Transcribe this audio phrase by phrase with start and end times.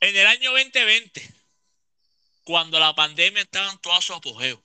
[0.00, 1.34] En el año 2020,
[2.44, 4.62] cuando la pandemia estaba en todo su apogeo,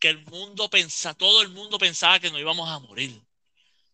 [0.00, 3.20] que el mundo pensaba, todo el mundo pensaba que no íbamos a morir.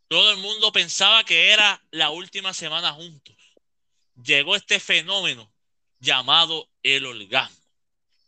[0.08, 3.36] Todo el mundo pensaba que era la última semana juntos.
[4.22, 5.50] Llegó este fenómeno
[6.00, 7.61] llamado el orgasmo.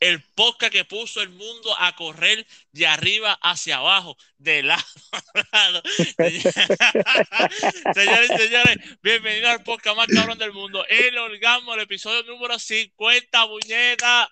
[0.00, 4.84] El podcast que puso el mundo a correr de arriba hacia abajo, de lado
[5.52, 5.82] a lado.
[7.94, 10.84] señores y señores, bienvenidos al podcast más cabrón del mundo.
[10.88, 14.30] El orgasmo, el episodio número 50, muñeca.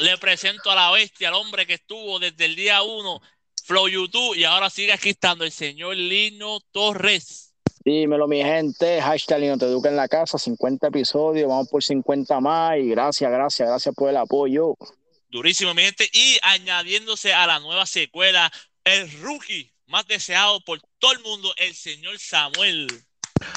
[0.00, 3.20] Le presento a la bestia, al hombre que estuvo desde el día 1,
[3.64, 7.53] Flow YouTube, y ahora sigue aquí estando el señor Lino Torres.
[7.84, 9.02] Dímelo, mi gente.
[9.02, 12.78] Hashtag Lino Te Educa en la casa, 50 episodios, vamos por 50 más.
[12.78, 14.74] Y gracias, gracias, gracias por el apoyo.
[15.28, 16.08] Durísimo, mi gente.
[16.14, 18.50] Y añadiéndose a la nueva secuela,
[18.84, 22.86] el rookie más deseado por todo el mundo, el señor Samuel.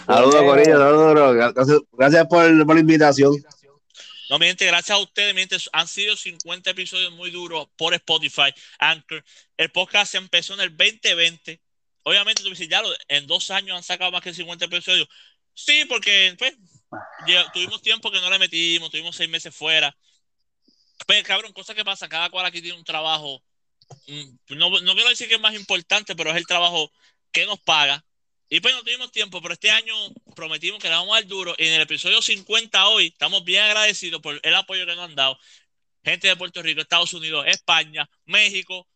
[0.05, 1.35] Saludos, Corillo, saludos.
[1.55, 3.33] Gracias, gracias por, por la invitación.
[4.29, 7.93] No, mi gente, gracias a ustedes, mi gente, han sido 50 episodios muy duros por
[7.93, 9.23] Spotify, Anchor.
[9.55, 11.61] El podcast se empezó en el 2020.
[12.07, 15.09] Obviamente, tú dices, ya en dos años han sacado más que 50 episodios.
[15.53, 16.55] Sí, porque pues,
[17.53, 19.93] tuvimos tiempo que no le metimos, tuvimos seis meses fuera.
[21.05, 23.43] Pero, cabrón, cosa que pasa, cada cual aquí tiene un trabajo.
[24.07, 26.91] mm, No, no quiero decir que es más importante, pero es el trabajo
[27.31, 28.05] que nos paga.
[28.49, 29.93] Y pues no tuvimos tiempo, pero este año
[30.35, 31.55] prometimos que le vamos al duro.
[31.57, 35.15] Y en el episodio 50 hoy estamos bien agradecidos por el apoyo que nos han
[35.15, 35.37] dado.
[36.05, 38.87] Gente de Puerto Rico, Estados Unidos, España, México.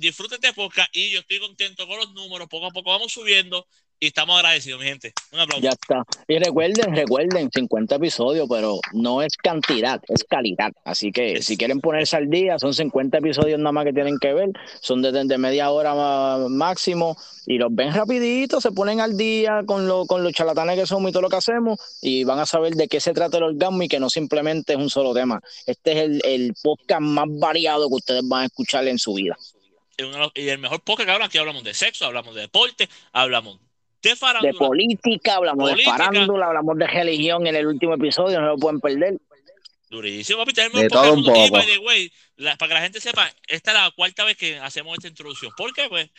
[0.00, 2.48] Disfruten este podcast y yo estoy contento con los números.
[2.48, 3.66] Poco a poco vamos subiendo
[3.98, 5.12] y estamos agradecidos, mi gente.
[5.30, 5.62] Un aplauso.
[5.62, 6.02] Ya está.
[6.26, 10.72] Y recuerden, recuerden, 50 episodios, pero no es cantidad, es calidad.
[10.86, 14.32] Así que si quieren ponerse al día, son 50 episodios nada más que tienen que
[14.32, 14.48] ver.
[14.80, 17.14] Son de, de media hora máximo
[17.44, 21.10] y los ven rapidito, se ponen al día con, lo, con los charlatanes que somos
[21.10, 23.82] y todo lo que hacemos y van a saber de qué se trata el orgasmo
[23.82, 25.42] y que no simplemente es un solo tema.
[25.66, 29.36] Este es el, el podcast más variado que ustedes van a escuchar en su vida.
[30.34, 33.58] Y de el mejor podcast que hablan, aquí hablamos de sexo, hablamos de deporte, hablamos
[34.02, 34.52] de De farándula.
[34.58, 35.92] política, hablamos Política.
[35.92, 39.18] de farándula, hablamos de religión en el último episodio, no lo pueden perder.
[39.90, 40.52] Durísimo, papi.
[40.52, 41.16] Tenemos De un todo.
[41.18, 41.50] Y, poco.
[41.56, 44.56] by the way, la- para que la gente sepa, esta es la cuarta vez que
[44.58, 45.52] hacemos esta introducción.
[45.56, 45.88] ¿Por qué?
[45.88, 46.10] Pues, eh,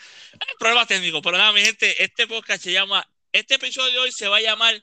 [0.59, 1.22] pruebas técnicos.
[1.24, 4.42] Pero nada, mi gente, este podcast se llama, este episodio de hoy se va a
[4.42, 4.75] llamar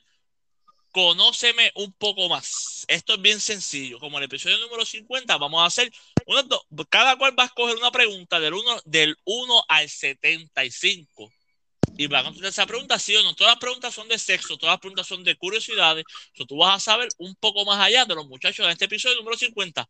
[0.91, 2.85] Conóceme un poco más.
[2.87, 3.99] Esto es bien sencillo.
[3.99, 5.91] Como el episodio número 50, vamos a hacer
[6.47, 11.31] dos- cada cual va a escoger una pregunta del 1 del 1 al 75.
[11.97, 13.33] Y va a contestar esa pregunta, sí o no.
[13.35, 16.05] Todas las preguntas son de sexo, todas las preguntas son de curiosidades.
[16.33, 19.17] So, tú vas a saber un poco más allá de los muchachos de este episodio
[19.17, 19.87] número 50.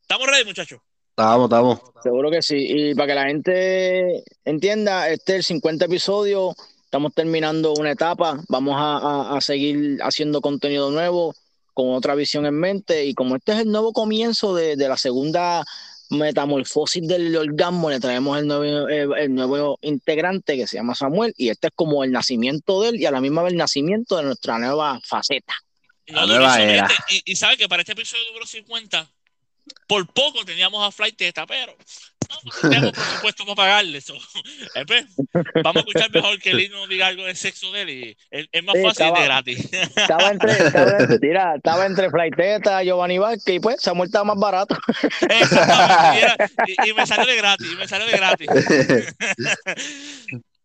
[0.00, 0.80] ¿Estamos ready, muchachos?
[1.10, 1.80] Estamos, estamos.
[2.02, 2.56] Seguro que sí.
[2.58, 6.54] Y para que la gente entienda, este es el 50 episodio,
[6.92, 11.34] estamos terminando una etapa, vamos a, a- a seguir haciendo contenido nuevo,
[11.72, 14.98] con otra visión en mente, y como este es el nuevo comienzo de, de la
[14.98, 15.64] segunda
[16.10, 21.32] metamorfosis del orgasmo, le traemos el nuevo, eh, el nuevo integrante que se llama Samuel,
[21.38, 24.18] y este es como el nacimiento de él y a la misma vez el nacimiento
[24.18, 25.54] de nuestra nueva faceta.
[26.08, 26.90] La nueva era.
[27.08, 29.08] Y, y sabe que para este episodio número 50,
[29.86, 31.74] por poco teníamos a Flight Teta, pero
[32.44, 34.14] no tenemos presupuesto para pagarle eso.
[34.74, 35.04] Eh, pues,
[35.62, 38.46] Vamos a escuchar mejor que Lino nos diga algo de sexo de él y es,
[38.50, 39.72] es más Sí, fácil y de estaba- gratis.
[39.96, 44.76] Estaba entre, estaba, mira, estaba entre Flaiteta, Giovanni Vázquez, y pues Samuel estaba más barato.
[45.28, 46.36] Exactamente, y, era-
[46.86, 48.48] y- y me salió de gratis, y me salió de gratis.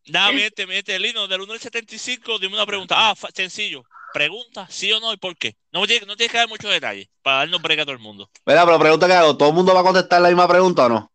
[0.07, 2.95] Nada, miente, miente, Lino, del 1 al 75, dime una pregunta.
[2.97, 3.84] Ah, sencillo.
[4.13, 5.55] Pregunta, sí o no y por qué.
[5.73, 8.29] No tienes no tienes que dar muchos detalles para darnos break a todo el mundo.
[8.45, 10.89] Mira, pero pregunta que hago, ¿todo el mundo va a contestar la misma pregunta o
[10.89, 11.11] no?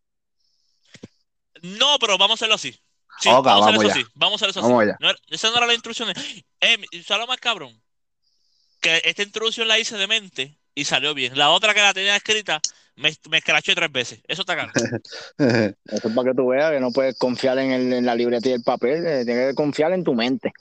[1.63, 2.71] No, pero vamos a hacerlo así.
[3.19, 4.05] Sí, vamos a hacer eso así.
[4.15, 4.91] Vamos a hacer eso Vamos así.
[4.99, 6.09] No era- esa no era la instrucción.
[6.09, 7.79] Eh, ¿sabes lo más cabrón?
[8.81, 11.37] Que esta introducción la hice de mente y salió bien.
[11.37, 12.59] La otra que la tenía escrita
[12.95, 14.19] me, me escraché tres veces.
[14.27, 14.71] Eso está caro.
[15.37, 18.49] Eso es para que tú veas que no puedes confiar en, el- en la libreta
[18.49, 20.51] y el papel, eh, tienes que confiar en tu mente.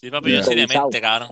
[0.00, 0.86] Sí, papi, yo soy de Improvisado.
[0.88, 1.30] mente, cabrón.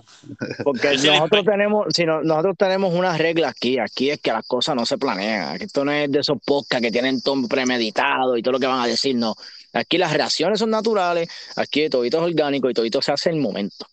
[0.63, 4.45] Porque Yo nosotros tenemos, si no- nosotros tenemos una regla aquí, aquí es que las
[4.47, 5.55] cosas no se planean.
[5.55, 8.65] Aquí esto no es de esos podcasts que tienen todo premeditado y todo lo que
[8.67, 9.35] van a decir, no.
[9.73, 13.41] Aquí las reacciones son naturales, aquí todito es orgánico y todito se hace en el
[13.41, 13.85] momento.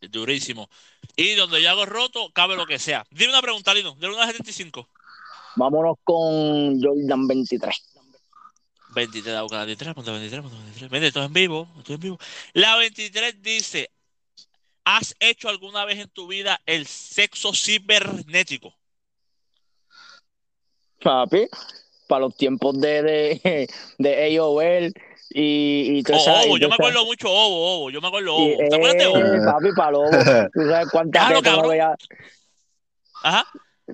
[0.00, 0.68] Durísimo.
[1.16, 3.04] Y donde yo hago roto, cabe lo que sea.
[3.10, 3.94] Dime una pregunta, Lino.
[3.94, 4.88] Del 1 al 75.
[5.56, 7.74] Vámonos con Jordan 23.
[8.94, 10.90] 23, la boca, la 23, ponte 23, ponte 23.
[10.90, 12.18] Vente, esto es en vivo, esto es en vivo.
[12.52, 13.90] La 23 dice,
[14.96, 18.74] ¿has hecho alguna vez en tu vida el sexo cibernético?
[21.02, 21.46] Papi,
[22.08, 23.68] para los tiempos de, de,
[23.98, 24.92] de AOL
[25.30, 28.34] y, y todo Oh, Ovo, y yo me acuerdo mucho Ovo, Ovo, yo me acuerdo
[28.34, 28.56] Ovo.
[28.56, 29.52] ¿Te acuerdas de eh, Ovo?
[29.52, 30.10] papi, para lobo.
[30.54, 31.70] ¿Tú sabes cuánta Claro, teta uno cabrón.
[31.70, 31.96] veía?
[33.22, 33.44] Ajá.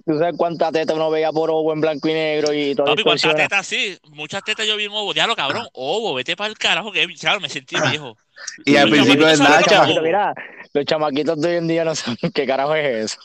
[0.04, 3.04] ¿Tú sabes cuánta teta uno veía por Ovo en blanco y negro y todo Papi,
[3.04, 5.14] cuántas tetas sí, muchas tetas yo vi en Ovo.
[5.14, 8.16] Diablo, cabrón, Ovo, vete para el carajo, que claro, me sentí viejo.
[8.64, 9.86] Y al principio de Nacha.
[10.02, 10.34] mira,
[10.72, 13.20] los chamaquitos de hoy en día no saben qué carajo es eso.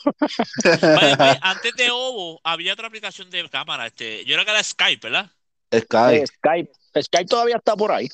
[0.64, 5.08] Way, antes de Ovo había otra aplicación de cámara, este, yo creo que era Skype,
[5.08, 5.30] ¿verdad?
[5.74, 6.14] Sky.
[6.14, 6.72] Eh, Skype,
[7.02, 8.08] Skype todavía está por ahí.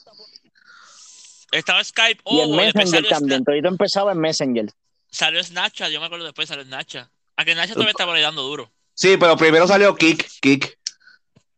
[1.52, 3.44] Estaba Skype, Y en Ovo, Messenger salió, también.
[3.44, 4.70] Todito empezaba en Messenger.
[5.10, 7.08] salió Snapchat, yo me acuerdo después salió Snapchat.
[7.36, 8.70] Aunque Snapchat todavía está por ahí dando duro.
[8.94, 10.26] Sí, pero primero salió Kick.
[10.40, 10.78] Kick.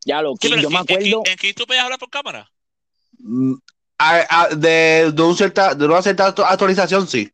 [0.04, 1.22] Ya lo Sí, que pero yo me acuerdo.
[1.24, 2.50] En, Kick tú podías hablar por cámara.
[3.18, 3.54] Mm,
[3.98, 7.30] a- a- de, de, un cierta, de una cierta actu- actualización, sí.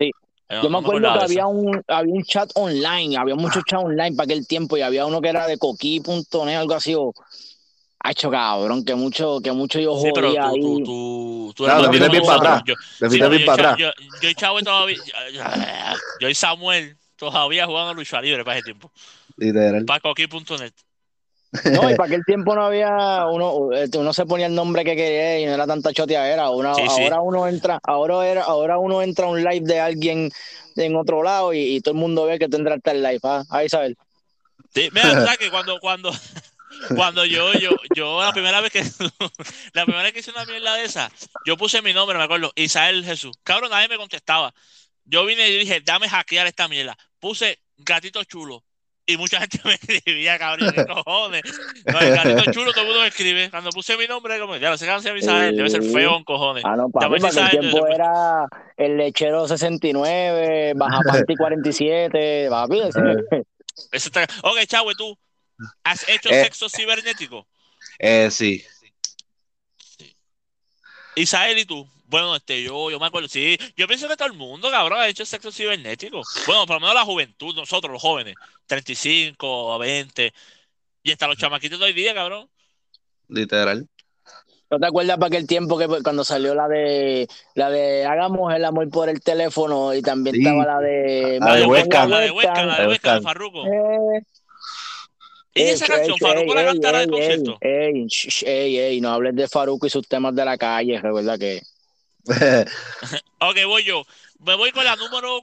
[0.00, 0.10] Eh,
[0.50, 4.16] Yo me no acuerdo que había un, había un chat online, había muchos chats online
[4.16, 6.94] para aquel tiempo y había uno que era de coqui.net, algo así.
[6.94, 7.12] O,
[8.00, 10.60] Hacho, cabrón, que mucho, que mucho yo Sí, pero jodía tú, ahí.
[10.62, 12.62] tú, tú, tú Claro, bien para atrás.
[12.64, 12.74] yo.
[12.78, 13.78] Sí, bien yo, para atrás.
[13.78, 13.90] yo,
[14.22, 14.96] yo y Chavo todavía,
[16.20, 18.90] yo y Samuel todavía jugando lucha libre para ese tiempo.
[19.36, 19.84] Literal.
[19.84, 20.72] Para coqui.net.
[21.64, 24.94] No, y para aquel tiempo no había, uno, este, uno se ponía el nombre que
[24.94, 26.50] quería y no era tanta choteadera.
[26.50, 27.02] Una, Sí, sí.
[27.04, 30.30] ahora uno entra, ahora era, ahora uno entra a un live de alguien
[30.76, 33.20] en otro lado y, y todo el mundo ve que tendrá hasta el live.
[33.22, 33.44] ¿ah?
[33.50, 33.94] Ahí sabes.
[34.74, 36.12] Sí, mira, que cuando, cuando,
[36.94, 38.82] cuando yo, yo, yo la primera vez que
[39.72, 41.10] la primera vez que hice una mierda de esa,
[41.46, 43.36] yo puse mi nombre, me acuerdo, Isael Jesús.
[43.42, 44.52] Cabrón, nadie me contestaba.
[45.10, 46.96] Yo vine y dije, dame hackear esta mierda.
[47.18, 48.62] Puse gatito chulo.
[49.06, 51.42] Y mucha gente me escribía, cabrón, ¿qué cojones?
[51.86, 53.50] No, el gatito chulo todo el mundo me escribe.
[53.50, 56.24] Cuando puse mi nombre, como, ya lo sé se llama Isael, debe ser feo con
[56.24, 56.62] cojones.
[56.66, 58.46] Ah, no, Ya papi, para sabes, tiempo después- era
[58.76, 62.80] el lechero 69, Baja Panty 47, papi.
[62.80, 63.00] ese-
[63.92, 64.26] Eso está...
[64.42, 65.18] Ok, chavo, ¿y tú
[65.84, 66.44] has hecho Eh.
[66.44, 67.46] sexo cibernético?
[67.98, 68.62] Eh, sí.
[71.14, 71.88] Isael y tú.
[72.08, 75.08] Bueno, este, yo, yo me acuerdo, sí, yo pienso que todo el mundo, cabrón, ha
[75.08, 76.22] hecho sexo cibernético.
[76.46, 78.34] Bueno, por lo menos la juventud, nosotros, los jóvenes,
[78.66, 80.32] 35 a 20,
[81.02, 82.48] y hasta los chamaquitos de hoy día, cabrón.
[83.28, 83.86] Literal.
[84.70, 88.64] ¿No te acuerdas para aquel tiempo que cuando salió la de la de hagamos el
[88.66, 90.42] amor por el teléfono y también Sí.
[90.42, 92.10] estaba la de La de webcam.
[92.10, 93.22] La de webcam, la de webcam.
[93.22, 93.66] Farruko.
[93.66, 94.22] Eh,
[95.54, 97.58] Y esa ey, canción, ey, Farruko la cantará ey, en el concierto.
[97.62, 98.06] Ey,
[98.44, 101.62] ey, ey, no hables de Faruco y sus temas de la calle, recuerda que
[103.40, 104.04] Ok, voy yo.
[104.40, 105.40] Me voy con la número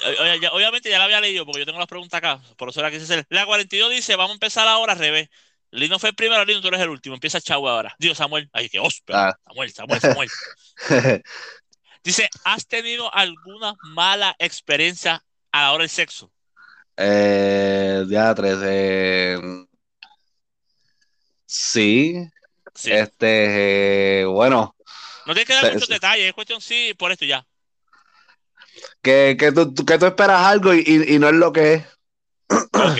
[0.03, 2.69] Eh, eh, ya- Obviamente ya la había leído porque yo tengo las preguntas acá, por
[2.69, 3.25] eso la quise hacer.
[3.29, 5.29] La 42 dice, vamos a empezar ahora al revés.
[5.71, 7.15] Lino fue el primero, Lino, tú eres el último.
[7.15, 7.95] Empieza Chavo ahora.
[7.97, 8.49] Dios, Samuel.
[8.51, 9.29] Ay, qué hostia.
[9.29, 9.37] Ah.
[9.47, 10.29] Samuel, Samuel, Samuel.
[12.03, 16.31] Dice, ¿has tenido alguna mala experiencia a la hora del sexo?
[16.97, 18.57] eh, ya, tres.
[18.63, 19.39] eh,
[21.51, 22.29] sí.
[22.73, 22.91] Sí.
[22.91, 24.75] Este, eh, bueno,
[25.25, 27.45] No tienes que dar muchos detalles, es cuestión sí, por esto ya.
[29.01, 31.85] que, que, tú, que tú esperas algo y, y, y no es lo que es.
[32.73, 32.97] Ok.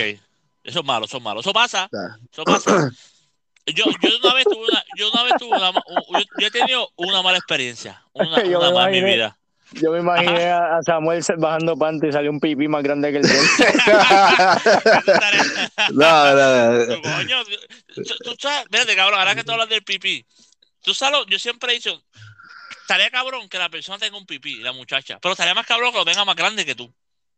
[0.64, 1.40] Eso es malo, eso es malo.
[1.40, 1.92] Eso pasa.
[2.32, 2.90] Eso pasa.
[3.66, 6.90] Yo, yo una vez tuve una, yo una vez tuve una, yo, yo he tenido
[6.96, 8.02] una mala experiencia.
[8.12, 9.38] Una, una más en mi vida.
[9.74, 13.18] Yo me imaginé a, a Samuel bajando panty y salió un pipí más grande que
[13.18, 13.46] el de él.
[15.92, 16.94] no, no, no.
[16.94, 17.44] Tú, coño,
[17.94, 20.24] tú, tú sabes, espérate, cabrón, ahora que tú hablas del pipí.
[20.82, 22.02] Tú sabes, lo- yo siempre he dicho,
[22.82, 25.98] estaría cabrón que la persona tenga un pipí, la muchacha, pero estaría más cabrón que
[25.98, 26.92] lo tenga más grande que tú.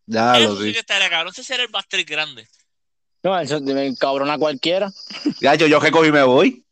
[0.07, 0.73] Ya Eso lo sí sí.
[0.73, 1.33] que estaría cabrón.
[1.33, 2.47] Ese sería el bastric grande.
[3.23, 4.91] No, eso me encabrona a cualquiera.
[5.41, 6.64] Ya, yo, yo que cogí y me voy.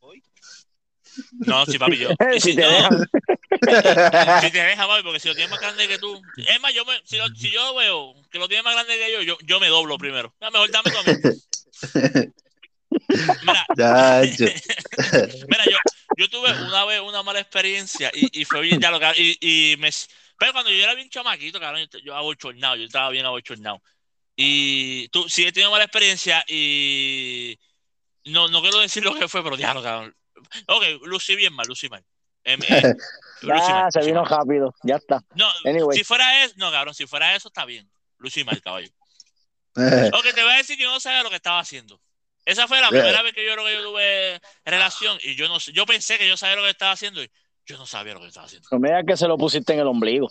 [1.39, 2.09] No, sí, papi, yo.
[2.35, 3.09] y si si, te no, dejan.
[4.41, 6.21] si te deja, papi, porque si lo tienes más grande que tú.
[6.37, 9.11] Es más, yo me, si, lo- si yo veo que lo tiene más grande que
[9.11, 10.33] yo, yo, yo me doblo primero.
[10.41, 11.11] No, mejor dame tú a mí.
[13.41, 13.67] Mira.
[15.47, 15.77] Mira, yo,
[16.17, 19.37] yo tuve una vez una mala experiencia y, y fue bien, ya lo que, y,
[19.73, 19.89] y me,
[20.37, 23.81] pero cuando yo era bien chamaquito, cabrón, yo, yo abochornado, yo estaba bien abochornado.
[24.35, 27.57] Y tú, sí he tenido mala experiencia y
[28.25, 30.15] no, no quiero decir lo que fue, pero diablo, cabrón.
[30.67, 32.03] Ok, lucí bien mal, lucí mal.
[32.43, 32.95] Em, eh,
[33.41, 34.29] lucí Ya, mal, se lucí vino mal.
[34.31, 34.75] rápido.
[34.83, 35.23] Ya está.
[35.35, 35.97] No, Anyway.
[35.97, 37.89] si fuera eso, no, cabrón, si fuera eso está bien.
[38.17, 38.89] Lucí mal, caballo.
[39.77, 41.99] Eh, Ok, te voy a decir que yo no sabía lo que estaba haciendo.
[42.45, 45.59] Esa fue la primera vez que yo creo que yo tuve relación y yo no
[45.59, 47.31] yo pensé que yo sabía lo que estaba haciendo y
[47.65, 48.67] yo no sabía lo que estaba haciendo.
[48.71, 50.29] No me digas que se lo pusiste en el ombligo.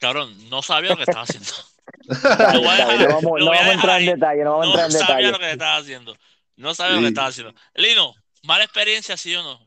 [0.00, 1.50] Cabrón, no sabía lo que estaba haciendo.
[2.08, 4.90] No vamos, no a vamos a dejar entrar en detalle, no vamos a No entrar
[4.90, 5.32] en sabía detalle.
[5.32, 6.16] lo que estaba haciendo.
[6.58, 7.08] No sabía lo que Sí.
[7.08, 7.54] estaba haciendo.
[7.74, 9.58] Lino, mala experiencia, sí o no.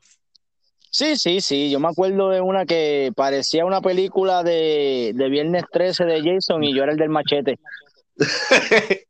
[0.89, 1.71] Sí, sí, sí.
[1.71, 6.63] Yo me acuerdo de una que parecía una película de, de Viernes 13 de Jason
[6.65, 7.57] y yo era el del machete.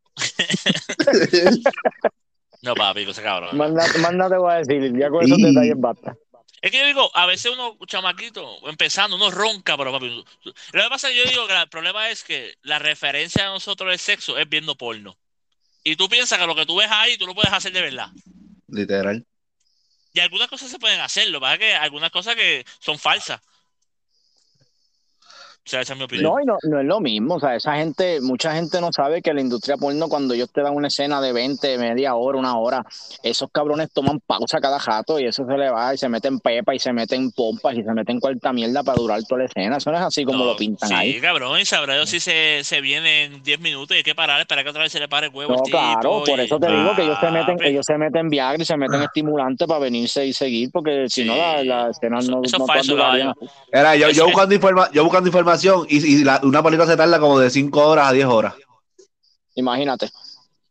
[2.64, 3.58] No, papi, cosa cabrón.
[3.58, 5.44] Mándate, mándate voy a decir, ya con esos Sí.
[5.46, 6.16] detalles basta.
[6.62, 10.24] Es que yo digo, a veces uno, chamaquito, empezando, uno ronca, pero papi.
[10.74, 13.50] Lo que pasa es que yo digo que el problema es que la referencia a
[13.50, 15.18] nosotros del sexo es viendo porno.
[15.84, 18.08] Y tú piensas que lo que tú ves ahí, tú lo puedes hacer de verdad.
[18.68, 19.26] Literal.
[20.14, 23.00] Y algunas cosas se pueden hacer, lo que pasa es que algunas cosas que son
[23.00, 23.42] falsas.
[25.64, 26.24] O sea, esa es mi opinión.
[26.32, 29.22] No, y no, no es lo mismo, o sea, esa gente, mucha gente no sabe
[29.22, 32.58] que la industria porno, cuando ellos te dan una escena de 20, media hora, una
[32.58, 32.84] hora,
[33.22, 36.74] esos cabrones toman pausa cada rato y eso se le va y se meten pepa
[36.74, 39.78] y se meten pompas y se meten cuarta mierda para durar toda la escena.
[39.78, 41.22] Eso no es así como No, lo pintan sí, ahí.
[41.22, 44.40] cabrón, y sabrá Dios si se, se viene en 10 minutos y hay que parar,
[44.42, 46.72] esperar que otra vez se le pare el huevo No, claro, por y- eso te
[46.72, 50.26] digo que ellos se meten, ellos se meten Viagra y se meten estimulantes para venirse
[50.26, 51.28] y seguir, porque si Sí.
[51.28, 52.98] no la, la escena Eso- no, eso no falso.
[53.72, 55.51] Era, yo, yo, buscando informa
[55.90, 58.54] y, y la- una película se tarda como de 5 horas a 10 horas.
[59.56, 60.10] Imagínate.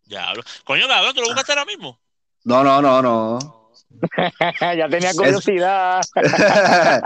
[0.06, 0.42] Diablo.
[0.64, 1.98] Coño, cabrón, ¿tú lo buscaste ahora mismo?
[2.44, 3.38] No, no, no, no.
[4.60, 6.00] ya tenía curiosidad.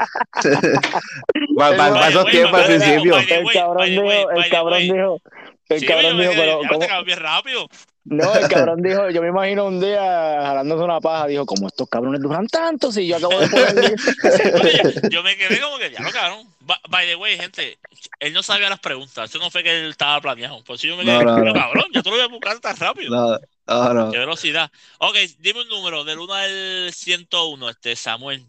[1.56, 3.16] Para esos tiempos al principio.
[3.18, 5.20] El cabrón dijo,
[5.68, 7.68] el cabrón dijo, Sí, cabrón yo pero ya te rápido.
[8.04, 11.88] No, el cabrón dijo, yo me imagino un día jalándose una paja, dijo, como estos
[11.88, 13.94] cabrones duran tanto si yo acabo de ponerle...
[14.62, 16.46] Oye, yo, yo me quedé como que, ya lo cabrón.
[16.88, 17.78] By the way, gente,
[18.20, 19.30] él no sabía las preguntas.
[19.30, 20.62] Eso no fue que él estaba planeado.
[20.64, 21.52] Por si yo me quedé, no, "Coño, no.
[21.54, 23.40] cabrón, ya tú lo voy a buscar tan rápido.
[23.66, 24.70] Qué velocidad.
[24.98, 28.44] Ok, dime un número, del 1 al 101, este, Samuel.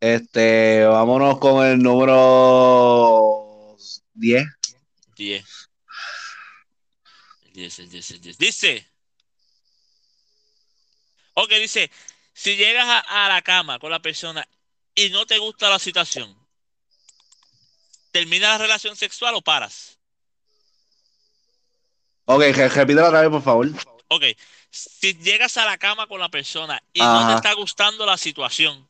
[0.00, 3.76] Este, vámonos con el número
[4.14, 4.44] 10.
[5.16, 5.67] 10.
[7.58, 8.38] 10, el 10, el 10.
[8.38, 8.88] Dice.
[11.34, 11.90] Ok, dice.
[12.32, 14.46] Si llegas a, a la cama con la persona
[14.94, 16.36] y no te gusta la situación,
[18.12, 19.98] ¿termina la relación sexual o paras?
[22.26, 23.68] Ok, re- repítelo otra vez, por favor.
[24.08, 24.24] Ok.
[24.70, 28.88] Si llegas a la cama con la persona y no te está gustando la situación,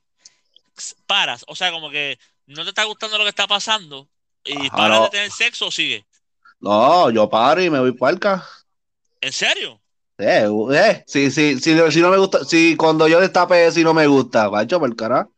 [1.07, 1.45] paras.
[1.49, 4.09] O sea, como que no te está gustando lo que está pasando
[4.45, 5.05] y Ajá, paras no.
[5.05, 6.05] de tener sexo o sigue.
[6.61, 8.47] No, yo paro y me voy parca.
[9.21, 9.81] ¿En serio?
[10.19, 13.95] Eh, eh, si, si, si, si no me gusta, si cuando yo destape, si no
[13.95, 15.29] me gusta, macho, por cara.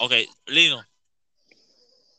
[0.00, 0.12] Ok,
[0.46, 0.84] Lino.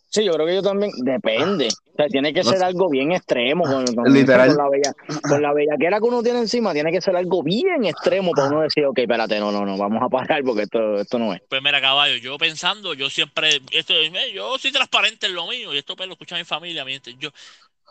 [0.10, 1.68] Sí, yo creo que yo también, depende.
[1.68, 2.64] O sea, tiene que No ser sé.
[2.66, 3.64] algo bien extremo.
[3.66, 4.48] Con, con- Literal.
[4.48, 7.86] Con la, bella, con la bellaquera que uno tiene encima, tiene que ser algo bien
[7.86, 11.20] extremo para uno decir, ok, espérate, no, no, no, vamos a parar porque esto, esto
[11.20, 11.42] no es.
[11.48, 15.74] Pues mira, caballo, yo pensando, yo siempre, esto, eh, yo soy transparente en lo mío,
[15.74, 17.16] y esto pues lo escucha mi familia, mi gente.
[17.20, 17.30] Yo,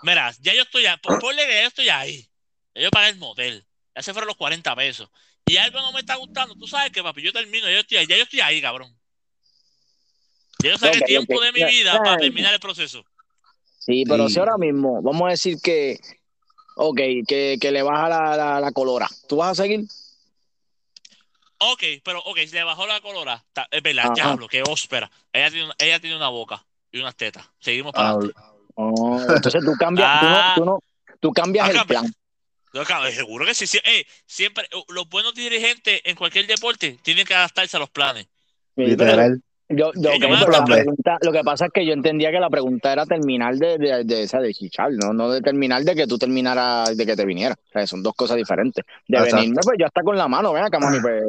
[0.03, 0.87] mira, ya yo estoy,
[1.21, 2.28] ponle que ya yo estoy ahí.
[2.79, 5.09] Yo pagué el motel, ya se fueron los 40 pesos.
[5.47, 7.99] Y algo no me está gustando, tú sabes que, papi, yo termino, ya yo estoy
[7.99, 8.95] ahí, ya yo estoy ahí, cabrón.
[10.63, 13.05] Ya yo saqué Ok, tiempo de mi vida para terminar el proceso.
[13.79, 14.35] Sí, pero Sí.
[14.35, 15.99] si ahora mismo, vamos a decir que,
[16.77, 19.87] ok, que, que le baja la, la, la colora, ¿tú vas a seguir?
[21.61, 23.45] Ok, pero, ok, se le bajó la colora.
[23.53, 24.15] ta- Es verdad, Ajá.
[24.15, 25.11] diablo, qué óspera.
[25.33, 27.49] Ella tiene, una- ella tiene una boca y unas tetas.
[27.59, 28.41] Seguimos para Ah, adelante.
[28.75, 30.55] Oh, entonces tú cambias, tú Ah.
[30.57, 30.79] no, tú no,
[31.21, 32.15] tú cambias Ah, el plan.
[32.87, 33.67] Cabrón, seguro que sí.
[33.67, 33.79] sí.
[34.27, 38.27] Siempre, los buenos dirigentes en cualquier deporte tienen que adaptarse a los planes.
[38.77, 39.41] Literal.
[39.69, 42.93] yo, yo, Sí, la pregunta, lo que pasa es que yo entendía que la pregunta
[42.93, 45.13] era terminar de, de, de esa de chichar, ¿no?
[45.13, 47.55] no de terminar de que tú terminaras de que te viniera.
[47.55, 48.85] O sea, son dos cosas diferentes.
[49.07, 49.37] De Exacto.
[49.37, 51.25] venirme, pues yo hasta con la mano, ven acá, mami, pues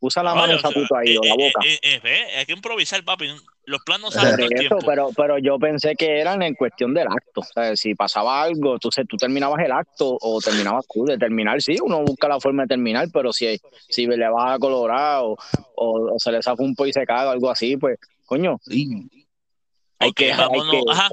[0.00, 1.66] usa la mano o sea, puta ahí, eh, o la eh, boca.
[1.66, 3.28] eh, eh, hay que improvisar, papi.
[3.70, 4.86] Los planes no salen Por todo el eso, tiempo.
[4.86, 7.40] pero, pero yo pensé que eran en cuestión del acto.
[7.40, 11.62] O sea, si pasaba algo, entonces tú terminabas el acto o terminabas tú de terminar.
[11.62, 15.36] Sí, uno busca la forma de terminar, pero si, si le vas a colorar o,
[15.76, 18.58] o, o se le saca un po y se caga o algo así, pues, coño,
[18.62, 19.08] Sí.
[19.98, 21.10] hay, que, hay, que, Ajá.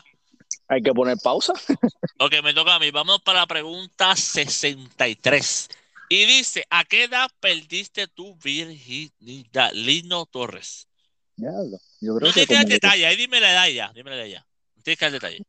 [0.70, 1.54] hay que poner pausa.
[2.20, 2.90] Ok, me toca a mí.
[2.90, 5.70] Vámonos para la pregunta 63.
[6.10, 9.72] Y dice, ¿a qué edad perdiste tu virginidad?
[9.74, 10.88] Lino Torres.
[11.36, 13.92] Diablo, yo No creo tienes que como detalle, ahí dime la edad ya.
[13.94, 14.48] Dime la edad ya.
[14.76, 15.44] No tienes que dar detalle.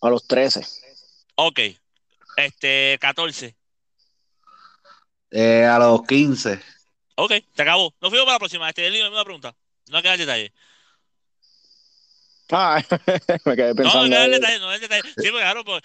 [0.00, 0.66] a los 13.
[1.36, 1.60] Ok.
[2.36, 3.56] Este, 14.
[5.30, 6.60] Eh, a los 15.
[7.16, 7.94] Ok, se acabó.
[8.00, 8.68] Nos fuimos para la próxima.
[8.68, 9.54] Este, Lino, una pregunta.
[9.88, 10.52] No hay que dar detalle.
[12.52, 12.80] Ah,
[13.44, 14.00] me quedé No, no pensando.
[14.02, 14.30] hay que dar ahí.
[14.30, 15.02] detalle, no hay detalle.
[15.02, 15.82] Sí, porque claro, pues,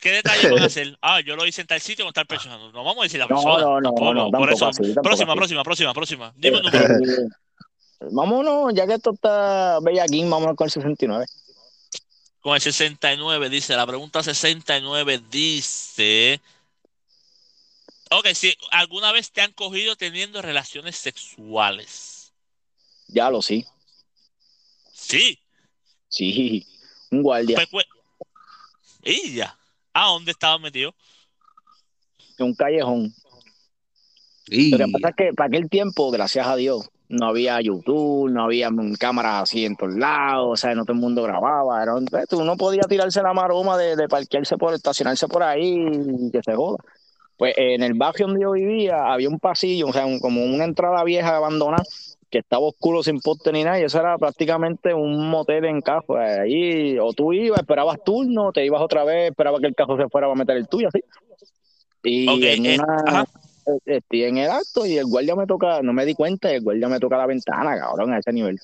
[0.00, 0.98] ¿qué detalle van a hacer?
[1.00, 2.58] Ah, yo lo hice en tal sitio con tal persona.
[2.58, 3.58] No, no vamos a decir la No, persona.
[3.64, 4.14] no, no, tampoco.
[4.14, 5.38] no, Por tampoco eso, así, tampoco próxima, así.
[5.38, 6.32] próxima, próxima, próxima.
[6.36, 7.28] Dime un número.
[8.10, 11.26] Vámonos, ya que esto está bellaquín, vámonos con el 69.
[12.40, 16.40] Con el 69 dice, la pregunta 69 dice,
[18.10, 22.32] ok, si alguna vez te han cogido teniendo relaciones sexuales.
[23.08, 23.64] Ya lo sí.
[24.92, 25.38] Sí,
[26.08, 26.64] Sí,
[27.10, 27.56] un guardia.
[27.56, 27.86] pues, pues,
[29.02, 29.58] y ya.
[29.92, 30.94] ¿A dónde estaba metido?
[32.38, 33.14] en un callejón.
[34.46, 38.44] Lo que pasa es que para aquel tiempo, gracias a Dios, no había YouTube, no
[38.44, 41.82] había cámaras así en todos lados, o sea, no todo el mundo grababa.
[41.82, 45.86] Era, uno podía tirarse la maroma de, de parquearse por, estacionarse por ahí
[46.18, 46.78] y que se joda.
[47.36, 51.02] Pues en el barrio donde yo vivía había un pasillo, o sea, como una entrada
[51.02, 51.82] vieja abandonada,
[52.30, 56.16] que estaba oscuro sin poste ni nada, y eso era prácticamente un motel en cajo.
[56.16, 60.08] Ahí, o tú ibas, esperabas turno, te ibas otra vez, esperabas que el cajo se
[60.08, 61.00] fuera a meter el tuyo, así.
[62.02, 62.78] Y en eh,
[63.84, 66.62] estoy en el acto y el guardia me toca, no me di cuenta, y el
[66.62, 68.58] guardia me toca la ventana, cabrón, a ese nivel.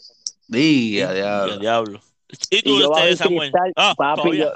[0.49, 1.59] Día, diablo.
[1.59, 2.01] diablo.
[2.51, 3.51] ¿Y tú, yo este, Samuel?
[3.51, 4.53] Cristal, ah, papi, yo,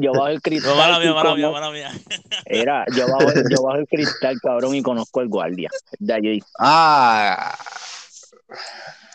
[0.00, 0.72] yo, bajo el cristal.
[0.74, 1.90] No, mala mía, mala mía, mala mía.
[2.44, 5.68] Era, yo bajo, yo bajo el cristal, cabrón, y conozco al guardia.
[5.98, 6.42] De allí.
[6.58, 7.56] Ah.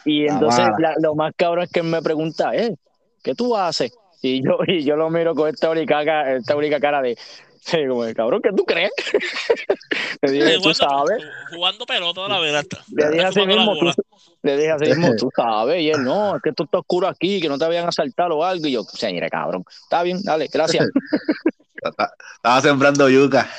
[0.06, 0.66] Y entonces
[1.02, 2.76] lo más cabrón es que me pregunta, eh,
[3.24, 3.94] ¿qué tú haces?
[4.22, 7.18] Y yo, y yo lo miro con esta única, esta única cara de,
[7.62, 8.92] Sí, como cabrón, ¿qué tú crees?
[10.22, 11.24] le dije, tú sabes.
[11.54, 12.64] Jugando pelota la vida.
[12.96, 13.92] Le dije así mismo, tú,
[14.44, 15.82] le dije así mismo, tú sabes.
[15.82, 18.44] Y él, no, es que tú estás oscuro aquí, que no te habían asaltado o
[18.44, 18.66] algo.
[18.68, 20.88] Y yo, señor, cabrón, está bien, dale, gracias.
[22.36, 23.50] Estaba sembrando yuca.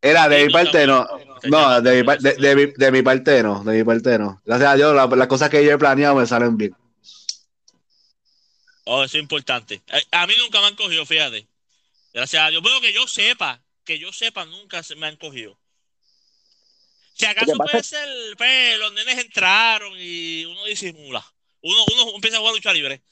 [0.00, 1.06] Era de mi parte no.
[1.44, 3.64] No, de mi, de, de, mi, de mi parte no.
[3.64, 4.40] De mi parte no.
[4.44, 6.74] Gracias a Dios, las cosas que yo he planeado me salen bien.
[8.84, 9.82] Oh, eso es importante.
[10.10, 11.46] A, mí nunca me han cogido, fíjate.
[12.12, 12.62] Gracias a Dios.
[12.62, 15.58] Bueno, que yo sepa, que yo sepa, nunca se me han cogido.
[17.14, 21.24] Si acaso puede ser, pues, los nenes entraron y uno disimula.
[21.60, 23.02] Uno, uno empieza a jugar lucha libre.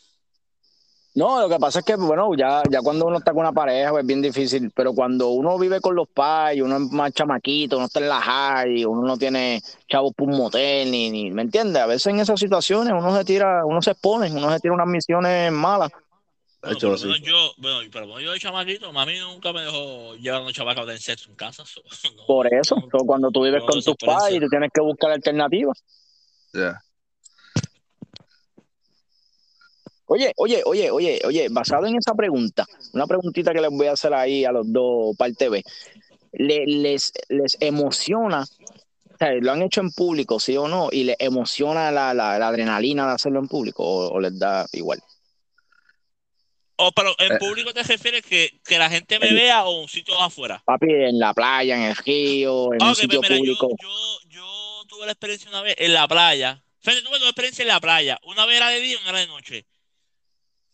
[1.15, 3.91] No, lo que pasa es que, bueno, ya, ya cuando uno está con una pareja
[3.91, 7.79] pues, es bien difícil, pero cuando uno vive con los pais, uno es más chamaquito,
[7.79, 11.43] uno está en la high, uno no tiene chavos por un motel, ni, ni, ¿me
[11.43, 11.83] entiendes?
[11.83, 14.87] A veces en esas situaciones uno se tira, uno se expone, uno se tira unas
[14.87, 15.91] misiones malas.
[16.63, 20.85] Bueno, yo, bueno, pero yo de chamaquito, mami nunca me dejó llevar a un chamaco
[20.85, 21.65] de sexo en casa.
[22.27, 22.77] por eso,
[23.07, 25.83] cuando tú vives con tus pais, tú tienes que buscar alternativas.
[26.53, 26.81] Ya.
[30.13, 33.93] Oye, oye, oye, oye, oye, basado en esa pregunta, una preguntita que les voy a
[33.93, 35.63] hacer ahí a los dos parte B,
[36.33, 41.17] les, les emociona, o sea, lo han hecho en público, sí o no, y les
[41.21, 45.01] emociona la, adrenalina de hacerlo en público o, les da igual.
[46.75, 47.39] O, pero en eh.
[47.39, 50.61] público te refieres que, que la gente me vea o un sitio afuera.
[50.67, 53.69] Papi, en la playa, en el río, en un sitio público.
[53.81, 56.65] Yo, yo, tuve la experiencia una vez en la playa.
[56.81, 58.19] Fede, tuve la experiencia en la playa.
[58.25, 59.67] Una vez era de día y una era de noche.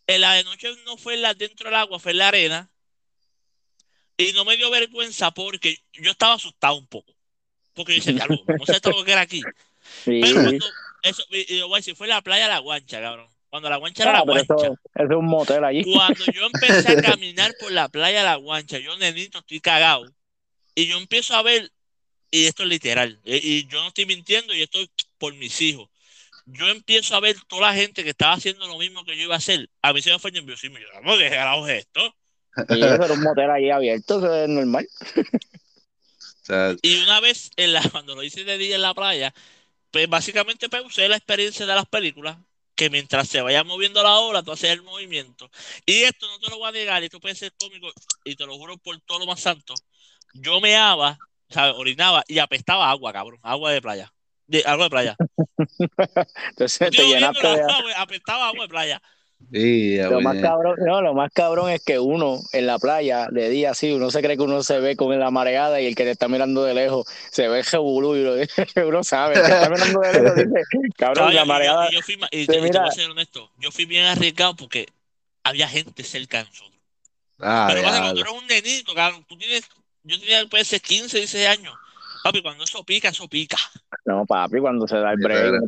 [0.07, 2.69] En la de noche no fue la dentro del agua, fue en la arena.
[4.17, 7.13] Y no me dio vergüenza porque yo estaba asustado un poco.
[7.73, 9.43] Porque yo decía, no sé todo lo que era aquí.
[10.05, 10.65] Pero cuando,
[11.03, 13.27] eso, y yo voy a decir, fue la playa de la guancha, cabrón.
[13.49, 14.55] Cuando la guancha era la guancha.
[14.55, 15.83] Eso, es un motel allí.
[15.83, 20.09] Cuando yo empecé a caminar por la playa de la guancha, yo nenito estoy cagado.
[20.73, 21.71] Y yo empiezo a ver,
[22.31, 25.59] y esto es literal, y, y yo no estoy mintiendo, y esto es por mis
[25.61, 25.89] hijos
[26.47, 29.35] yo empiezo a ver toda la gente que estaba haciendo lo mismo que yo iba
[29.35, 29.69] a hacer.
[29.81, 30.77] A mí se me fue nerviosismo.
[30.77, 32.15] Yo, ¿cómo que carajo es esto?
[32.69, 34.87] Y eso era un motel ahí abierto, eso es normal.
[36.81, 39.33] y una vez, en la, cuando lo hice de día en la playa,
[39.91, 42.37] pues básicamente pues, usé la experiencia de las películas,
[42.75, 45.51] que mientras se vaya moviendo la ola, tú haces el movimiento.
[45.85, 47.91] Y esto no te lo voy a negar, esto puede ser cómico,
[48.23, 49.73] y te lo juro por todo lo más santo.
[50.33, 51.17] Yo meaba,
[51.49, 51.75] ¿sabes?
[51.75, 54.13] Orinaba y apestaba agua, cabrón, agua de playa
[54.47, 55.15] de agua de playa.
[56.49, 57.63] Entonces te llenaste de
[57.97, 59.01] apestaba agua de playa.
[60.09, 63.71] lo más cabrón, no, lo más cabrón es que uno en la playa de día
[63.71, 66.11] así, uno se cree que uno se ve con la mareada y el que te
[66.11, 68.47] está mirando de lejos se ve jebulú y
[68.81, 70.61] uno sabe, el que está mirando de lejos dice,
[70.97, 71.89] cabrón, la mareada.
[71.91, 74.87] Yo, fui, y te, mira, voy a ser honesto, yo fui bien arriesgado porque
[75.43, 76.73] había gente cerca de nosotros.
[77.39, 79.63] Ah, Pero cuando tú eres un nenito, cabrón, tú tienes,
[80.03, 81.75] yo tenía puede ser 15, 16 años
[82.27, 83.55] Papi, cuando eso pica, eso pica.
[84.03, 85.61] No, papi, cuando se da el break.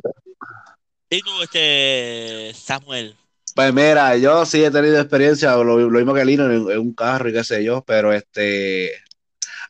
[1.09, 3.15] ¿Y tú, este, Samuel?
[3.55, 7.29] Pues mira, yo sí he tenido experiencia, lo, mismo que Lino, en, en, un carro
[7.29, 8.91] y qué sé yo, pero este,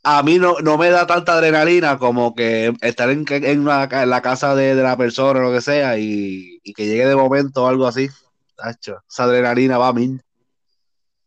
[0.02, 4.56] a mí no, no me da tanta adrenalina como que estar en, en, la casa
[4.56, 7.86] de, la persona o lo que sea y, y, que llegue de momento o algo
[7.86, 8.10] así.
[8.58, 10.18] esa adrenalina va a mí.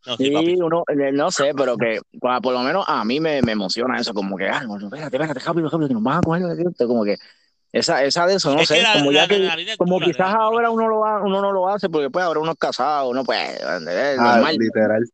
[0.05, 3.53] No, sí, uno, eh, no sé, pero que por lo menos a mí me, me
[3.53, 6.43] emociona eso, como que, ah, espérate, espérate, rápido, rápido, que nos van a coger,
[6.87, 7.17] como que
[7.73, 11.41] esa, esa de eso, no sé, como ya que, como quizás ahora uno lo uno
[11.41, 14.57] no lo hace porque pues ahora uno es casado, no puede, es ah, normal.
[14.59, 15.05] literal.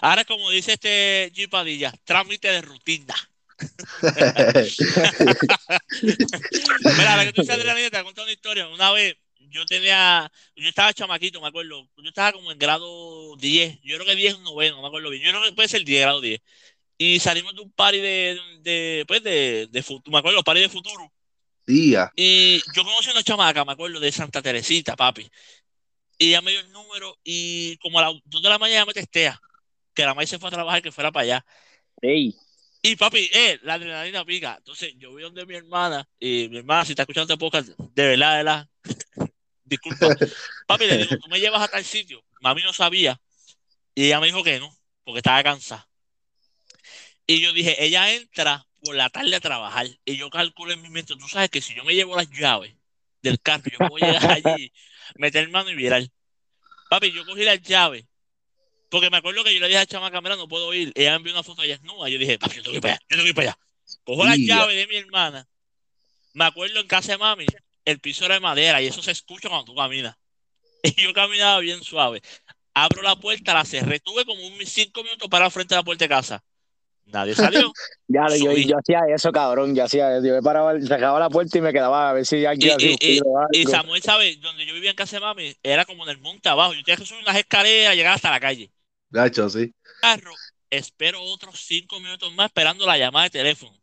[0.00, 3.14] Ahora, como dice este G Padilla, trámite de rutina.
[6.98, 8.68] Mira, la que tú sabes de la te voy a contar una historia.
[8.68, 9.16] Una vez
[9.56, 14.06] yo tenía, yo estaba chamaquito, me acuerdo, yo estaba como en grado 10, yo creo
[14.06, 16.20] que 10 es noveno, no me acuerdo bien, yo creo que puede ser 10, grado
[16.20, 16.40] 10.
[16.98, 20.68] Y salimos de un party de, de pues de, de, futuro, me acuerdo, party de
[20.68, 21.12] futuro.
[21.66, 22.12] Día.
[22.14, 25.28] Y yo conocí a una chamaca, me acuerdo, de Santa Teresita, papi.
[26.18, 28.94] Y ella me dio el número y como a las 2 de la mañana me
[28.94, 29.40] testea
[29.92, 31.46] que la madre se fue a trabajar, que fuera para allá.
[32.00, 32.34] Ey.
[32.82, 34.54] Y papi, eh, la adrenalina pica.
[34.58, 38.06] Entonces yo voy donde mi hermana, y mi hermana, si está escuchando este podcast, de
[38.06, 38.68] verdad, de verdad,
[39.66, 40.08] disculpa.
[40.66, 42.24] papi, le digo, tú me llevas a tal sitio.
[42.40, 43.20] Mami no sabía.
[43.94, 44.74] Y ella me dijo que no,
[45.04, 45.88] porque estaba cansada.
[47.26, 49.86] Y yo dije, ella entra por la tarde a trabajar.
[50.04, 52.74] Y yo calculo en mi mente, tú sabes que si yo me llevo las llaves
[53.22, 54.72] del carro, yo a llegar allí,
[55.16, 56.02] meter mano y virar.
[56.88, 58.04] Papi, yo cogí las llaves
[58.88, 60.92] porque me acuerdo que yo le dije a chamaca, mira, no puedo ir.
[60.94, 62.08] Ella me envió una foto de desnuda.
[62.08, 63.58] Yo dije, papi, yo tengo que ir para allá, yo tengo que ir para allá.
[64.04, 65.48] Cojo la llave de mi hermana.
[66.34, 67.46] Me acuerdo en casa de mami,
[67.86, 70.14] el piso era de madera y eso se escucha cuando tú caminas.
[70.82, 72.20] Y yo caminaba bien suave.
[72.74, 73.98] Abro la puerta, la cerré.
[73.98, 76.44] Tuve como un cinco minutos para frente a la puerta de casa.
[77.06, 77.72] Nadie salió.
[78.06, 79.74] ya, yo, yo, hacía eso, cabrón.
[79.74, 82.76] Yo hacía Yo me paraba, cerraba la puerta y me quedaba a ver si alguien
[82.78, 83.20] y, y,
[83.52, 84.40] y, y Samuel, ¿sabes?
[84.40, 86.74] Donde yo vivía en casa de mami, era como en el monte abajo.
[86.74, 88.70] Yo tenía que subir unas escaleras y llegar hasta la calle.
[89.10, 89.72] Gacho, sí.
[90.00, 90.34] Carro,
[90.70, 93.76] espero otros cinco minutos más esperando la llamada de teléfono.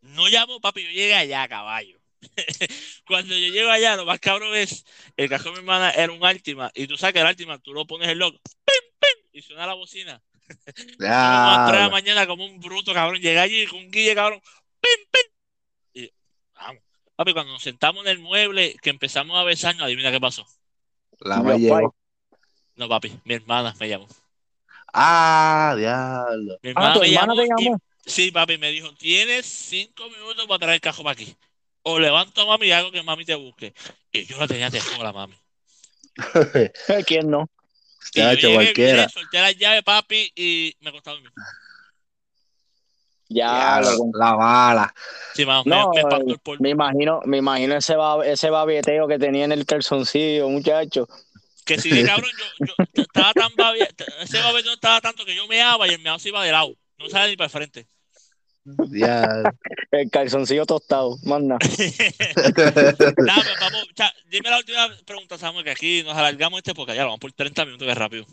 [0.00, 2.00] No llamo, papi, yo llegué allá, caballo.
[3.06, 4.84] Cuando yo llego allá, lo más cabrón es,
[5.16, 7.72] el cajón de mi hermana era un Altima, y tú sabes que el Altima, tú
[7.72, 9.28] lo pones el logo, ¡pim, pim!
[9.32, 10.22] y suena la bocina.
[11.00, 11.64] Ya.
[11.66, 13.20] a la mañana como un bruto, cabrón.
[13.20, 14.40] Llegué allí con un guille, cabrón,
[14.80, 16.02] ¡pim, pim!
[16.04, 16.12] Y
[16.54, 16.82] vamos.
[17.16, 20.46] Papi, cuando nos sentamos en el mueble, que empezamos a besarnos, adivina qué pasó.
[21.20, 21.94] La me llegó.
[22.76, 24.06] No, papi, mi hermana me llamó.
[24.92, 26.58] Ah, diablo.
[26.62, 27.42] Mi hermana Ah, ¿tu me hermana llamó.
[27.42, 27.76] te llamó?
[28.04, 31.34] y- sí, papi, me dijo, tienes cinco minutos para traer el cajo para aquí.
[31.88, 33.72] O levanto a mami y hago que mami te busque.
[34.10, 35.36] Y yo la tenía de la mami.
[37.06, 37.48] ¿Quién no?
[38.12, 39.08] Y yo cualquiera.
[39.08, 41.32] solté la llave, papi, y me costaba dormir.
[43.28, 44.18] Ya, Diablo, loco.
[44.18, 44.94] la bala.
[45.34, 46.62] Sí, No, me, me espantó el polvo.
[46.62, 51.06] Me imagino, me imagino ese, ba- ese babeteo que tenía en el calzoncillo, muchacho.
[51.64, 53.88] Que si de cabrón, yo, yo estaba tan babia,
[54.20, 56.74] ese babeteo estaba tanto que yo meaba y el meado se iba de lado.
[56.98, 57.86] No sale ni para el frente.
[58.66, 59.50] Diablo.
[59.92, 61.58] El calzoncillo tostado, manda.
[62.56, 62.74] Pues,
[63.16, 67.08] vamos, cha, dime la última pregunta, Samuel, que aquí nos alargamos este porque ya lo
[67.08, 68.26] vamos por 30 minutos, que es rápido.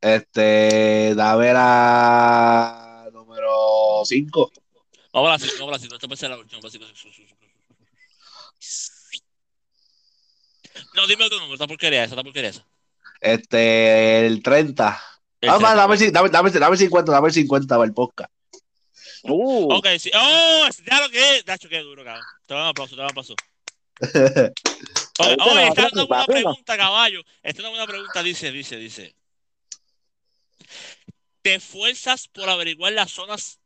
[0.00, 4.52] Este, dame la número 5.
[5.12, 5.94] Vamos a la cinco, vamos a la cinco.
[5.94, 6.60] Esta puede ser la última.
[10.94, 12.66] No, dime otro número, esta porquería esa, esta porquería esa.
[13.20, 15.00] Este, el 30.
[15.40, 18.32] El Ah, 30, dame, dame, dame, dame 50, dame 50 para el podcast.
[19.24, 20.10] Uh, Ok, sí.
[20.14, 20.68] ¡Oh!
[20.90, 21.44] Ya lo que es.
[21.44, 22.24] Dacho, qué duro, cabrón.
[22.46, 23.34] Te van a aplauso, te van a aplauso.
[25.18, 27.20] Oye, Ahorita oye, esta es una buena pregunta, caballo.
[27.42, 28.22] Esta es una buena pregunta.
[28.22, 29.14] Dice, dice, dice.
[31.42, 33.60] ¿Te esfuerzas por averiguar las zonas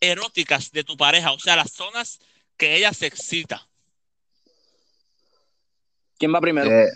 [0.00, 1.32] eróticas de tu pareja?
[1.32, 2.18] O sea, las zonas
[2.56, 3.68] que ella se excita.
[6.18, 6.70] ¿Quién va primero?
[6.70, 6.88] Eh,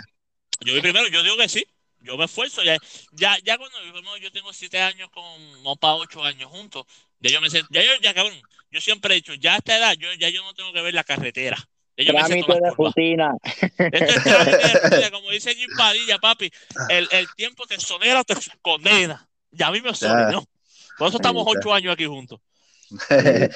[0.60, 1.64] Yo vi primero, yo digo que sí.
[2.00, 2.62] Yo me esfuerzo.
[2.62, 2.78] Ya,
[3.12, 6.84] ya, ya cuando vivimos, yo tengo siete años con, no para ocho años juntos.
[7.20, 9.76] Ya yo me sé, ya yo, ya cabrón, yo siempre he dicho, ya a esta
[9.76, 11.56] edad, yo, ya yo no tengo que ver la carretera.
[11.96, 13.34] Ya yo me sé Trámite de rutina.
[13.42, 16.50] Esto es trámite de rutina, como dice Jim Padilla, papi.
[16.88, 19.28] El, el tiempo te sonera o te condena.
[19.50, 20.44] Ya a mí me sonó.
[20.96, 22.40] Por eso estamos ocho años aquí juntos.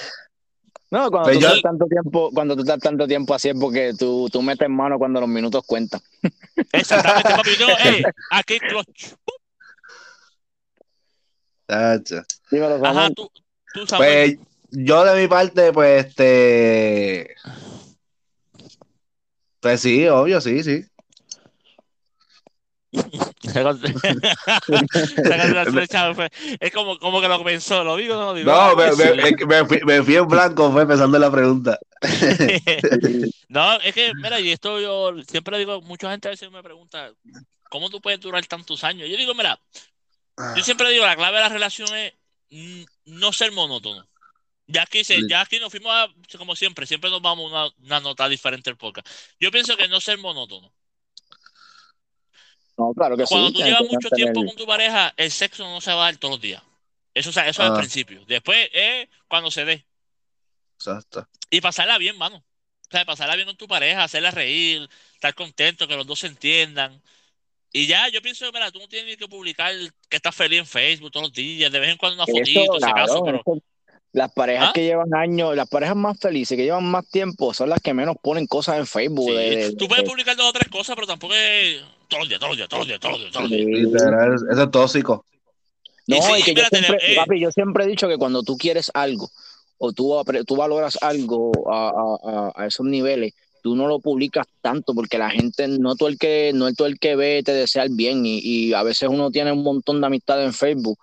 [0.94, 3.56] No, cuando Pues tú yo- estás tanto tiempo, cuando tú estás tanto tiempo así es
[3.58, 6.00] porque tú, tú metes mano cuando los minutos cuentan.
[6.72, 7.50] Exactamente, papi.
[7.58, 8.58] Yo hey, aquí.
[12.48, 13.28] Dímelo, Ajá, tú,
[13.72, 13.84] tú.
[13.96, 14.36] Pues
[14.70, 17.34] yo de mi parte, pues este.
[19.58, 20.84] Pues sí, obvio, sí, sí.
[26.60, 28.50] es como, como que lo pensó, lo digo no digo.
[28.50, 29.10] No, me, Ah, me, sí.
[29.46, 31.78] me- me fui, en blanco, fue empezando la pregunta.
[33.48, 37.12] No, es que, mira, y esto yo siempre digo, mucha gente a veces me pregunta,
[37.70, 39.08] ¿cómo tú puedes durar tantos años?
[39.08, 39.60] Yo digo, mira,
[40.56, 42.14] yo siempre digo, la clave de la relación es
[43.04, 44.04] no ser monótono.
[44.66, 47.74] Ya aquí, se, ya aquí nos fuimos a, como siempre, siempre nos vamos a una,
[47.84, 49.06] una nota diferente del podcast.
[49.38, 50.72] Yo pienso que no ser monótono.
[52.76, 53.54] No, claro que Cuando sí.
[53.54, 56.34] tú llevas mucho tiempo con tu pareja, el sexo no se va a dar todos
[56.34, 56.62] los días.
[57.14, 57.78] Eso, o sea, eso es al Ah.
[57.78, 58.24] principio.
[58.26, 59.86] Después es cuando se dé.
[60.76, 61.28] Exacto.
[61.50, 62.36] Y pasarla bien, mano.
[62.38, 66.26] O sea, pasarla bien con tu pareja, hacerla reír, estar contento, que los dos se
[66.26, 67.00] entiendan.
[67.72, 69.72] Y ya, yo pienso, mira, tú no tienes que publicar
[70.08, 72.78] que estás feliz en Facebook todos los días, de vez en cuando una Eso, fotito,
[72.78, 73.64] si acaso, cabrón, pero eso,
[74.12, 74.72] Las parejas ¿Ah?
[74.72, 78.14] que llevan años, las parejas más felices, que llevan más tiempo, son las que menos
[78.22, 79.28] ponen cosas en Facebook.
[79.30, 81.82] Sí, de- de- Tú puedes de- publicar dos o tres cosas, pero tampoco es
[82.14, 83.66] todos los días, todos los días, todos los días, todos los días, todos los días.
[83.66, 83.92] Sí.
[83.92, 85.24] Literal, eso es tóxico.
[86.06, 87.16] No, Y sí, y que yo siempre, eh.
[87.16, 89.30] papi, yo siempre he dicho que cuando tú quieres algo
[89.78, 94.46] o tú, apre- tú valoras algo a, a- a- esos niveles, tú no lo publicas
[94.60, 97.52] tanto porque la gente, no todo el que, no es todo el que ve te
[97.54, 100.98] desea el bien y, y a veces uno tiene un montón de amistades en Facebook.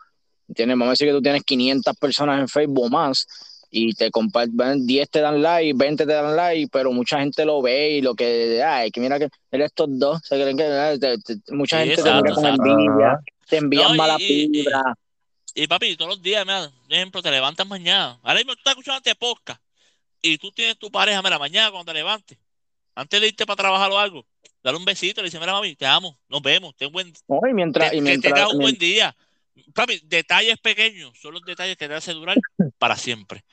[0.53, 3.25] Tienes, vamos a decir que tú tienes 500 personas en Facebook o más
[3.71, 7.61] y te comparten, 10 te dan like, 20 te dan like, pero mucha gente lo
[7.61, 11.17] ve y lo que, ay, que mira que él estos dos, se creen que te-
[11.19, 14.93] te- mucha Sí, gente te mira con envidia, te envían No, mala y- y- vibra.
[15.55, 18.19] Y papi, todos los días, mira, por ejemplo, te levantas mañana.
[18.23, 19.61] Ahora mismo tú estás escuchando este podcast
[20.21, 22.37] y tú tienes tu pareja, mira, mañana cuando te levantes,
[22.93, 24.25] antes de irte para trabajar o algo,
[24.61, 27.53] dale un besito, le dice, mira, mami, te amo, nos vemos, ten buen, No, y
[27.53, 29.15] mientras, que, y que tengas un buen día.
[29.73, 32.37] Papi, detalles pequeños son los detalles que te hacen durar
[32.77, 33.43] para siempre.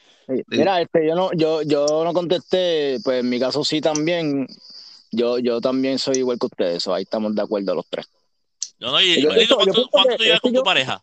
[0.49, 4.47] Mira, este, yo no, yo, yo no contesté, pues en mi caso sí también.
[5.11, 8.07] Yo, yo también soy igual que ustedes, so, ahí estamos de acuerdo los tres.
[8.79, 11.03] No, no, y, Yo- Manito, yo- yo ¿cuánto, cuánto tú llevas con yo- tu pareja?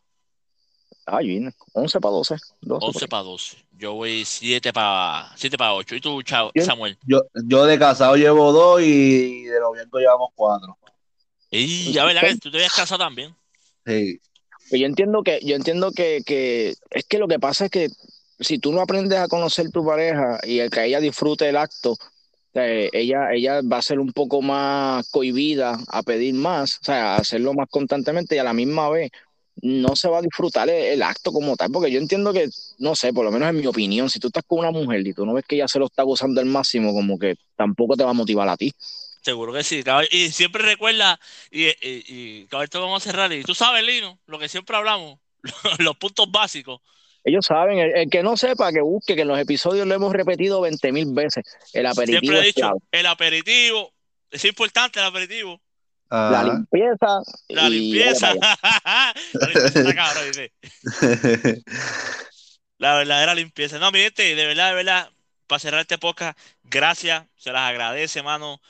[1.08, 2.36] Ay, bien, 11 para 12.
[2.62, 3.08] 12 por 11 ahí.
[3.08, 3.58] para 12.
[3.78, 5.96] Yo voy 7 para 7 para 8.
[5.96, 6.52] ¿Y tú, Chao-.
[6.63, 6.98] Samuel?
[7.06, 10.78] Yo, yo de casado llevo dos y de noviembre llevamos cuatro.
[11.52, 13.36] Y ya verdad que tú te habías casado también.
[13.86, 14.20] Sí.
[14.69, 17.89] Pues yo entiendo que, yo entiendo que, que es que lo que pasa es que
[18.39, 21.95] si tú no aprendes a conocer tu pareja y el que ella disfrute el acto,
[22.56, 27.15] eh, ella, ella va a ser un poco más cohibida a pedir más, o sea,
[27.15, 29.12] a hacerlo más constantemente y a la misma vez
[29.62, 32.49] no se va a disfrutar el, el acto como tal, porque yo entiendo que,
[32.80, 35.13] no sé, por lo menos en mi opinión, si tú estás con una mujer y
[35.13, 38.04] tú no ves que ella se lo está gozando al máximo, como que tampoco te
[38.04, 38.73] va a motivar a ti.
[39.26, 39.84] Seguro que sí.
[40.12, 43.34] Y siempre recuerda, y, y, y esto vamos a cerrar.
[43.34, 45.18] Y tú sabes, Lino, lo que siempre hablamos,
[45.80, 46.80] los puntos básicos.
[47.24, 50.14] Ellos saben, el, el que no sepa, que busque, que en los episodios lo hemos
[50.14, 51.44] repetido 20 mil veces.
[51.74, 53.92] El aperitivo Siempre he dicho, el aperitivo,
[54.30, 55.60] es importante el aperitivo.
[56.12, 56.44] La Ajá.
[56.44, 57.08] limpieza.
[57.50, 58.32] La y limpieza.
[59.34, 60.54] la limpieza está cabrón, dice.
[62.78, 63.80] La verdadera limpieza.
[63.80, 65.10] No, mi gente, de verdad, de verdad,
[65.48, 68.62] para cerrar este podcast, gracias, se las agradece, mano.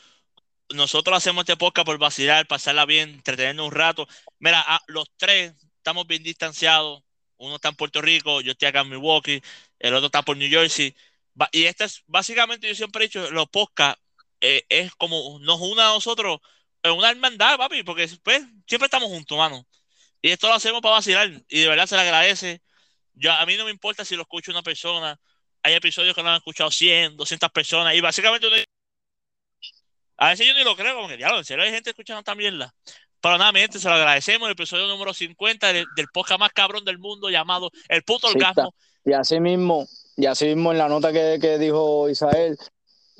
[0.73, 4.07] Nosotros hacemos este podcast por vacilar, pasarla bien, entretenernos un rato.
[4.39, 7.03] Mira, a- los tres estamos bien distanciados.
[7.37, 9.41] Uno está en Puerto Rico, yo estoy acá en Milwaukee,
[9.79, 10.95] el otro está por New Jersey.
[11.51, 14.01] Y este es, básicamente, yo siempre he dicho, los podcasts
[14.41, 16.39] eh, es como nos une a nosotros
[16.83, 19.67] en una hermandad, papi, porque pues, siempre estamos juntos, mano.
[20.21, 21.29] Y esto lo hacemos para vacilar.
[21.49, 22.61] Y de verdad se le agradece.
[23.13, 25.19] Yo, a mí no me importa si lo escucha una persona.
[25.63, 27.95] Hay episodios que lo han escuchado 100, 200 personas.
[27.95, 28.47] Y básicamente
[30.17, 32.35] a veces yo ni lo creo, como que diablo, en serio hay gente escuchando esta
[32.35, 32.73] mierda.
[33.21, 34.47] Pero nada, mi gente, se lo agradecemos.
[34.47, 38.35] El episodio número 50 del, del podcast más cabrón del mundo llamado El Puto Sí,
[38.35, 38.75] Orgasmo.
[39.03, 42.57] Y así mismo, y así mismo en la nota que, que dijo Isael,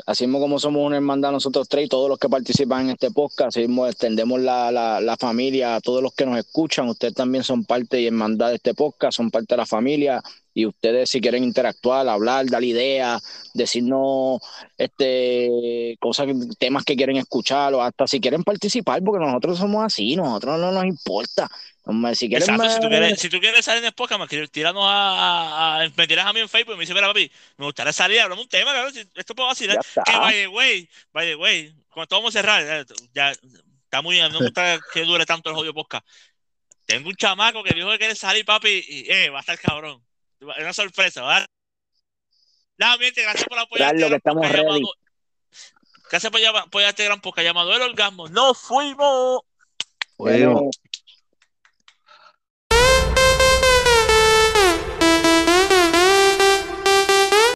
[0.05, 3.12] así mismo como somos una hermandad nosotros tres y todos los que participan en este
[3.12, 6.88] podcast, así mismo extendemos la, la, la familia a todos los que nos escuchan.
[6.88, 10.21] Ustedes también son parte y hermandad de este podcast, son parte de la familia.
[10.58, 13.22] Y ustedes si quieren interactuar, hablar, dar ideas,
[13.54, 14.39] decirnos
[14.78, 20.15] este cosas, temas que quieren escuchar, o hasta si quieren participar, porque nosotros somos así,
[20.15, 21.50] nosotros no nos importa.
[22.13, 24.28] Si quieren Exacto, si tú, me- quieres, si tú quieres salir en el podcast, me
[24.28, 27.08] quieres tirarnos a, a- a- me tiras a mí en Facebook y me dice, mira,
[27.08, 29.78] papi, me gustaría salir, hablamos un tema, si esto puedo vacilar.
[30.06, 34.20] Que by the way, by the way, cuando vamos a cerrar, eh, ya está muy,
[34.20, 36.08] no me gusta que dure tanto el jodido podcast.
[36.86, 40.02] Tengo un chamaco que dijo que quiere salir, papi, y eh, va a estar cabrón.
[40.53, 41.45] Es una sorpresa, ¿verdad?
[42.77, 44.63] Nada, mi gente, gracias por apoyar Claro, que estamos ready.
[44.63, 44.93] llamado-
[46.12, 48.27] Gracias por apoyar este gran podcast llamado El Orgasmo.
[48.27, 49.41] ¡Nos fuimos!
[50.17, 50.53] Fuimos.
[50.53, 50.69] Bueno,